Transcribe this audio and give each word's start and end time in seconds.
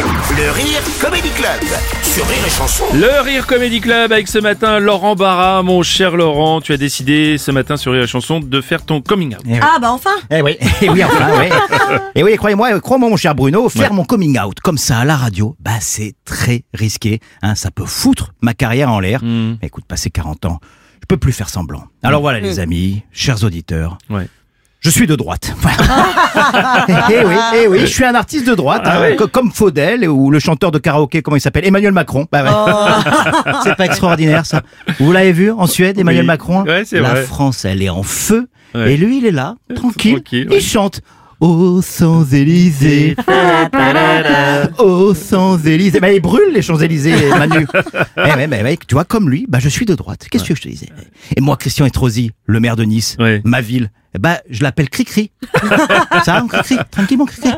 Le 0.00 0.50
Rire 0.52 0.80
Comedy 0.98 1.28
Club 1.28 1.60
sur 2.02 2.26
Rire 2.26 2.46
et 2.46 2.50
Chanson. 2.50 2.84
Le 2.94 3.20
Rire 3.22 3.46
Comedy 3.46 3.82
Club 3.82 4.12
avec 4.12 4.28
ce 4.28 4.38
matin 4.38 4.78
Laurent 4.78 5.14
Barra, 5.14 5.62
mon 5.62 5.82
cher 5.82 6.16
Laurent, 6.16 6.62
tu 6.62 6.72
as 6.72 6.78
décidé 6.78 7.36
ce 7.36 7.50
matin 7.50 7.76
sur 7.76 7.92
Rire 7.92 8.04
et 8.04 8.06
Chanson 8.06 8.40
de 8.40 8.60
faire 8.62 8.82
ton 8.86 9.02
coming 9.02 9.34
out. 9.34 9.42
Ah 9.60 9.78
bah 9.78 9.92
enfin 9.92 10.14
Eh 10.30 10.40
oui, 10.40 10.56
eh 10.82 10.88
oui, 10.88 11.04
enfin, 11.04 11.28
oui. 11.38 11.98
Et 12.14 12.22
oui, 12.22 12.34
croyez-moi, 12.36 12.80
crois-moi, 12.80 13.10
mon 13.10 13.16
cher 13.16 13.34
Bruno, 13.34 13.68
faire 13.68 13.92
mon 13.92 14.04
coming 14.04 14.38
out 14.40 14.58
comme 14.60 14.78
ça 14.78 15.00
à 15.00 15.04
la 15.04 15.16
radio, 15.16 15.54
bah 15.60 15.80
c'est 15.80 16.14
très 16.24 16.64
risqué. 16.72 17.20
Hein, 17.42 17.54
ça 17.54 17.70
peut 17.70 17.84
foutre 17.84 18.32
ma 18.40 18.54
carrière 18.54 18.90
en 18.90 19.00
l'air. 19.00 19.22
Hmm. 19.22 19.56
Mais 19.60 19.68
écoute, 19.68 19.84
passé 19.86 20.08
40 20.08 20.46
ans, 20.46 20.60
je 21.02 21.06
peux 21.08 21.18
plus 21.18 21.32
faire 21.32 21.50
semblant. 21.50 21.84
Alors 22.02 22.22
voilà, 22.22 22.40
les 22.40 22.58
amis, 22.58 23.02
chers 23.12 23.44
auditeurs. 23.44 23.98
Ouais. 24.08 24.28
Je 24.80 24.88
suis 24.90 25.06
de 25.06 25.14
droite. 25.14 25.54
eh 27.10 27.24
oui, 27.24 27.34
eh 27.54 27.66
oui, 27.68 27.80
je 27.80 27.86
suis 27.86 28.04
un 28.04 28.14
artiste 28.14 28.46
de 28.46 28.54
droite, 28.54 28.82
Ah 28.86 29.02
hein, 29.02 29.26
comme 29.30 29.50
Faudel 29.52 30.08
ou 30.08 30.30
le 30.30 30.38
chanteur 30.38 30.70
de 30.70 30.78
karaoké, 30.78 31.20
comment 31.20 31.36
il 31.36 31.40
s'appelle 31.40 31.66
Emmanuel 31.66 31.92
Macron. 31.92 32.26
Bah 32.32 32.42
ouais. 32.42 33.52
c'est 33.62 33.76
pas 33.76 33.84
extraordinaire 33.84 34.46
ça. 34.46 34.62
Vous 34.98 35.12
l'avez 35.12 35.32
vu 35.32 35.50
en 35.50 35.66
Suède, 35.66 35.98
Emmanuel 35.98 36.22
Oui. 36.22 36.26
Macron 36.26 36.62
Ouais, 36.64 36.84
La 36.92 37.00
vrai. 37.10 37.22
France, 37.24 37.64
elle 37.66 37.82
est 37.82 37.90
en 37.90 38.02
feu. 38.02 38.48
Ouais. 38.74 38.94
Et 38.94 38.96
lui, 38.96 39.18
il 39.18 39.26
est 39.26 39.32
là, 39.32 39.56
tranquille. 39.74 40.14
tranquille, 40.14 40.48
Il 40.50 40.60
chante. 40.62 41.02
Aux 41.40 41.80
Champs-Élysées. 41.82 43.16
Aux 44.78 45.14
Champs-Élysées. 45.14 46.00
Bah, 46.00 46.12
il 46.12 46.20
brûle 46.20 46.52
les 46.52 46.62
Champs-Élysées, 46.62 47.30
Manu. 47.30 47.66
eh 48.16 48.20
ouais, 48.20 48.46
mais 48.46 48.62
ouais, 48.62 48.76
tu 48.86 48.94
vois, 48.94 49.04
comme 49.04 49.30
lui, 49.30 49.46
bah, 49.48 49.58
je 49.58 49.68
suis 49.68 49.86
de 49.86 49.94
droite. 49.94 50.26
Qu'est-ce 50.30 50.44
que 50.44 50.54
je 50.54 50.60
te 50.62 50.68
disais? 50.68 50.88
Et 51.36 51.40
moi, 51.40 51.56
Christian 51.56 51.86
Estrosi, 51.86 52.32
le 52.44 52.60
maire 52.60 52.76
de 52.76 52.84
Nice, 52.84 53.16
Ouais. 53.18 53.40
ma 53.44 53.60
ville, 53.60 53.90
eh 54.14 54.18
bah, 54.18 54.40
je 54.50 54.62
l'appelle 54.62 54.90
Cricri. 54.90 55.30
Ça 56.24 56.44
Cricri 56.48 56.76
Tranquillement, 56.90 57.24
Cricri. 57.26 57.50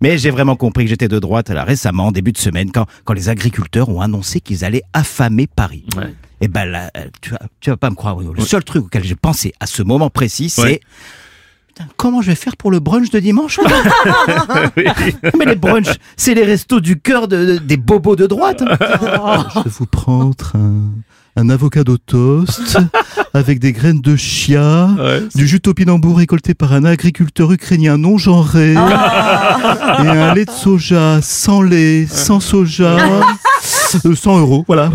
Mais 0.00 0.18
j'ai 0.18 0.30
vraiment 0.30 0.56
compris 0.56 0.84
que 0.84 0.90
j'étais 0.90 1.08
de 1.08 1.18
droite 1.18 1.50
là, 1.50 1.62
récemment, 1.64 2.10
début 2.10 2.32
de 2.32 2.38
semaine, 2.38 2.72
quand, 2.72 2.86
quand 3.04 3.12
les 3.14 3.28
agriculteurs 3.28 3.88
ont 3.88 4.00
annoncé 4.00 4.40
qu'ils 4.40 4.64
allaient 4.64 4.82
affamer 4.92 5.46
Paris. 5.46 5.84
Ouais. 5.96 6.12
Et 6.40 6.48
ben 6.48 6.64
là, 6.66 6.90
euh, 6.96 7.04
tu 7.20 7.30
vas, 7.30 7.40
tu 7.60 7.70
vas 7.70 7.76
pas 7.76 7.88
me 7.90 7.94
croire, 7.94 8.14
Bruno. 8.16 8.34
Le 8.34 8.42
seul 8.42 8.62
truc 8.64 8.84
auquel 8.84 9.04
j'ai 9.04 9.14
pensé 9.14 9.54
à 9.60 9.66
ce 9.66 9.82
moment 9.82 10.10
précis, 10.10 10.50
c'est. 10.50 10.80
Putain, 11.76 11.88
comment 11.98 12.22
je 12.22 12.28
vais 12.28 12.34
faire 12.36 12.56
pour 12.56 12.70
le 12.70 12.80
brunch 12.80 13.10
de 13.10 13.18
dimanche 13.20 13.60
Mais 15.38 15.44
les 15.44 15.56
brunchs, 15.56 15.96
c'est 16.16 16.32
les 16.34 16.44
restos 16.44 16.80
du 16.80 16.98
cœur 16.98 17.28
de- 17.28 17.44
de- 17.44 17.58
des 17.58 17.76
bobos 17.76 18.16
de 18.16 18.26
droite. 18.26 18.62
Je 19.54 19.60
vais 19.60 19.70
vous 19.78 19.84
prendre 19.86 20.34
un, 20.54 20.84
un 21.36 21.50
avocado 21.50 21.98
toast 21.98 22.78
avec 23.34 23.58
des 23.58 23.72
graines 23.72 24.00
de 24.00 24.16
chia, 24.16 24.88
Ouais. 24.98 25.22
du 25.34 25.46
jus 25.46 25.56
de 25.56 25.62
topinambour 25.62 26.16
récolté 26.16 26.54
par 26.54 26.72
un 26.72 26.84
agriculteur 26.86 27.52
ukrainien 27.52 27.98
non 27.98 28.16
genré 28.16 28.72
et 28.72 28.76
un 28.78 30.32
lait 30.34 30.46
de 30.46 30.50
soja 30.50 31.20
sans 31.20 31.60
lait, 31.60 32.06
sans 32.08 32.40
soja, 32.40 32.96
euh, 32.96 34.14
100 34.14 34.38
euros, 34.38 34.64
voilà. 34.66 34.90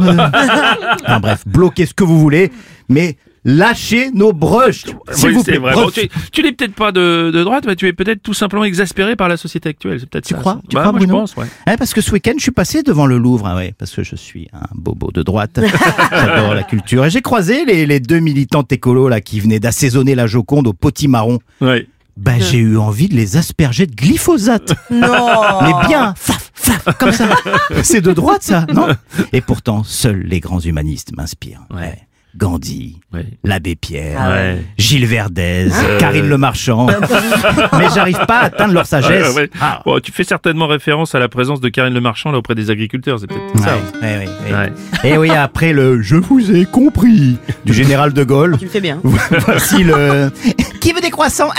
Enfin, 1.05 1.19
bref, 1.19 1.43
bloquez 1.45 1.85
ce 1.85 1.93
que 1.93 2.03
vous 2.03 2.19
voulez, 2.19 2.51
mais 2.89 3.17
lâchez 3.43 4.11
nos 4.11 4.33
brunchs, 4.33 4.85
s'il 5.11 5.29
Oui, 5.29 5.33
vous 5.35 5.43
plaît. 5.43 5.57
vrai. 5.57 5.73
Bref. 5.73 5.85
Bon, 5.85 5.91
tu, 5.91 6.09
tu 6.31 6.43
n'es 6.43 6.51
peut-être 6.51 6.73
pas 6.75 6.91
de, 6.91 7.31
de 7.33 7.43
droite, 7.43 7.63
mais 7.65 7.75
tu 7.75 7.87
es 7.87 7.93
peut-être 7.93 8.21
tout 8.21 8.33
simplement 8.33 8.63
exaspéré 8.63 9.15
par 9.15 9.27
la 9.29 9.37
société 9.37 9.69
actuelle. 9.69 9.99
C'est 9.99 10.09
peut-être 10.09 10.25
Tu 10.25 10.33
ça. 10.33 10.39
crois 10.39 10.61
Tu 10.69 10.75
Bah, 10.75 10.81
crois, 10.81 10.91
moi, 10.91 11.01
je 11.01 11.05
pense, 11.07 11.35
ouais. 11.35 11.45
Hein, 11.67 11.75
parce 11.77 11.93
que 11.93 12.01
ce 12.01 12.11
week-end, 12.11 12.33
je 12.37 12.43
suis 12.43 12.51
passé 12.51 12.83
devant 12.83 13.05
le 13.07 13.17
Louvre, 13.17 13.47
hein, 13.47 13.55
ouais, 13.55 13.73
parce 13.77 13.91
que 13.95 14.03
je 14.03 14.15
suis 14.15 14.47
un 14.53 14.67
bobo 14.75 15.11
de 15.11 15.23
droite. 15.23 15.59
J'adore 16.11 16.53
la 16.53 16.63
culture. 16.63 17.05
Et 17.05 17.09
j'ai 17.09 17.21
croisé 17.21 17.65
les, 17.65 17.85
les 17.85 17.99
deux 17.99 18.19
militantes 18.19 18.71
écolos 18.71 19.09
là 19.09 19.21
qui 19.21 19.39
venaient 19.39 19.59
d'assaisonner 19.59 20.15
la 20.15 20.27
Joconde 20.27 20.67
au 20.67 20.73
potimarron. 20.73 21.39
Ouais. 21.61 21.87
Ben, 22.17 22.39
j'ai 22.39 22.57
eu 22.59 22.77
envie 22.77 23.07
de 23.07 23.15
les 23.15 23.37
asperger 23.37 23.87
de 23.87 23.95
glyphosate. 23.95 24.73
Non 24.91 24.99
Mais 25.61 25.87
bien, 25.87 26.13
faf, 26.17 26.51
faf, 26.53 26.97
comme 26.99 27.11
ça. 27.13 27.27
C'est 27.83 28.01
de 28.01 28.11
droite, 28.11 28.43
ça, 28.43 28.65
non? 28.73 28.87
Et 29.33 29.41
pourtant, 29.41 29.83
seuls 29.83 30.21
les 30.21 30.39
grands 30.41 30.59
humanistes 30.59 31.15
m'inspirent. 31.15 31.63
Ouais. 31.73 31.97
Gandhi, 32.37 32.97
Ouais. 33.13 33.25
l'abbé 33.43 33.75
Pierre, 33.75 34.17
Ah 34.21 34.29
ouais. 34.31 34.63
Gilles 34.77 35.05
Verdez, 35.05 35.67
Karine 35.99 36.29
Le 36.29 36.37
Marchand. 36.37 36.87
Mais 37.77 37.87
j'arrive 37.93 38.19
pas 38.25 38.39
à 38.39 38.43
atteindre 38.45 38.73
leur 38.73 38.85
sagesse. 38.85 39.29
Ouais, 39.35 39.41
ouais. 39.41 39.49
Ah. 39.59 39.81
Bon, 39.85 39.99
tu 39.99 40.11
fais 40.13 40.23
certainement 40.23 40.67
référence 40.67 41.13
à 41.13 41.19
la 41.19 41.27
présence 41.27 41.59
de 41.59 41.67
Karine 41.69 41.93
Le 41.93 41.99
Marchand 42.01 42.31
là 42.31 42.37
auprès 42.37 42.55
des 42.55 42.69
agriculteurs, 42.71 43.19
c'est 43.19 43.27
peut-être 43.27 43.59
ça. 43.59 43.75
Ouais, 44.01 44.07
ouais, 44.07 44.17
ouais, 44.17 44.53
ouais. 44.53 44.57
Ouais. 45.03 45.09
Et 45.11 45.17
oui, 45.17 45.31
après 45.31 45.73
le 45.73 46.01
je 46.01 46.15
vous 46.15 46.55
ai 46.55 46.65
compris 46.65 47.37
du 47.65 47.73
général 47.73 48.13
de 48.13 48.23
Gaulle, 48.23 48.55
Tu 48.59 48.65
le 48.65 48.71
fais 48.71 48.81
bien. 48.81 48.99
voici 49.03 49.83
le 49.83 50.31
qui 50.79 50.93
veut 50.93 51.01
des 51.01 51.09
croissants? 51.11 51.49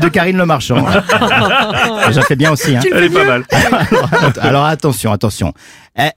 De 0.00 0.08
Karine 0.08 0.36
Le 0.36 0.46
Marchand. 0.46 0.76
J'en 2.10 2.22
fais 2.22 2.36
bien 2.36 2.52
aussi. 2.52 2.76
Hein. 2.76 2.80
Elle 2.94 3.04
est 3.04 3.10
pas 3.10 3.24
mal. 3.24 3.44
Alors 4.40 4.64
attention, 4.64 5.12
attention. 5.12 5.52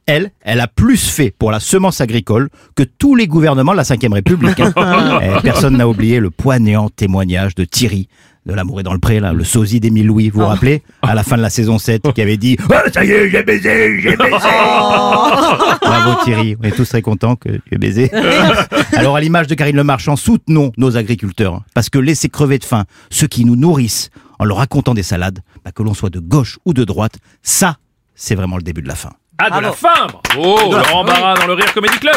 Elle, 0.06 0.32
elle 0.42 0.62
a 0.62 0.68
plus 0.68 0.98
fait 0.98 1.32
pour 1.38 1.52
la 1.52 1.60
semence 1.60 2.02
agricole 2.02 2.50
que 2.76 2.84
tous 2.84 3.16
les 3.16 3.28
gouvernements 3.28 3.74
de 3.74 3.78
la 3.78 3.84
Ve 3.84 4.14
République. 4.14 4.60
hein. 4.60 4.74
Eh, 5.22 5.42
Personne 5.42 5.78
n'a 5.78 5.88
oublié 5.88 6.20
le 6.20 6.30
poignant 6.30 6.90
témoignage 6.90 7.56
de 7.56 7.66
Thierry 7.66 8.08
de 8.46 8.54
l'amour 8.54 8.80
est 8.80 8.84
dans 8.84 8.94
le 8.94 9.00
pré, 9.00 9.20
là, 9.20 9.34
le 9.34 9.44
sosie 9.44 9.80
d'Émile 9.80 10.06
Louis, 10.08 10.30
vous 10.30 10.42
vous 10.42 10.46
rappelez 10.46 10.84
À 11.02 11.16
la 11.16 11.24
fin 11.24 11.36
de 11.36 11.42
la 11.42 11.50
saison 11.50 11.80
7, 11.80 12.14
qui 12.14 12.22
avait 12.22 12.38
dit 12.38 12.58
oh, 12.70 12.74
ça 12.94 13.04
y 13.04 13.12
est, 13.12 13.30
j'ai 13.30 13.44
baisé, 13.44 14.00
j'ai 14.00 14.16
baisé. 14.18 14.30
Bravo 15.82 16.24
Thierry, 16.24 16.56
on 16.62 16.64
est 16.64 16.72
tous 16.72 16.88
très 16.88 17.02
contents 17.02 17.36
que 17.36 17.50
tu 17.50 17.74
aies 17.74 17.78
baisé. 17.78 18.12
Alors 18.94 19.16
à 19.16 19.22
l'image 19.22 19.48
de 19.48 19.56
Karine 19.56 19.76
Le 19.76 19.84
Marchand, 19.84 20.16
soutenons 20.16 20.72
nos 20.78 20.96
agriculteurs, 20.96 21.64
parce 21.74 21.90
que 21.90 21.98
laisser 21.98 22.30
crever 22.30 22.60
de 22.60 22.66
faim 22.66 22.86
ceux 23.10 23.28
qui 23.28 23.46
nous 23.46 23.56
nourrissent 23.56 24.10
en 24.38 24.46
leur 24.46 24.58
racontant 24.58 24.94
des 24.94 25.04
salades, 25.04 25.40
bah, 25.64 25.72
que 25.72 25.82
l'on 25.82 25.94
soit 25.94 26.10
de 26.12 26.20
gauche 26.20 26.60
ou 26.66 26.74
de 26.74 26.84
droite, 26.84 27.18
ça, 27.42 27.78
c'est 28.14 28.36
vraiment 28.36 28.58
le 28.58 28.64
début 28.64 28.82
de 28.82 28.88
la 28.88 28.96
fin. 28.96 29.12
Ah, 29.38 29.50
de 29.50 29.64
la 29.64 29.72
fin 29.72 30.08
Bravo. 30.34 30.72
Laurent 30.72 31.04
Barra 31.04 31.34
dans 31.36 31.48
le 31.48 31.54
Rire 31.54 31.74
Comedy 31.74 31.98
Club. 31.98 32.16